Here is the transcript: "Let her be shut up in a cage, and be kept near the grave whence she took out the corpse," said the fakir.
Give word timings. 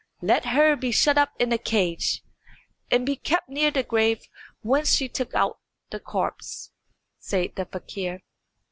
"Let 0.23 0.45
her 0.45 0.75
be 0.75 0.89
shut 0.91 1.19
up 1.19 1.33
in 1.37 1.53
a 1.53 1.59
cage, 1.59 2.23
and 2.89 3.05
be 3.05 3.15
kept 3.15 3.49
near 3.49 3.69
the 3.69 3.83
grave 3.83 4.21
whence 4.63 4.95
she 4.95 5.07
took 5.07 5.35
out 5.35 5.59
the 5.91 5.99
corpse," 5.99 6.71
said 7.19 7.51
the 7.55 7.65
fakir. 7.65 8.21